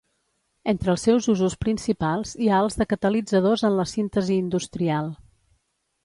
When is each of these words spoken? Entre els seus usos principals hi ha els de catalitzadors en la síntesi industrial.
Entre 0.71 0.89
els 0.93 1.01
seus 1.07 1.25
usos 1.33 1.55
principals 1.65 2.31
hi 2.45 2.49
ha 2.55 2.61
els 2.67 2.77
de 2.81 2.87
catalitzadors 2.93 3.65
en 3.69 3.75
la 3.81 3.85
síntesi 3.91 4.39
industrial. 4.47 5.13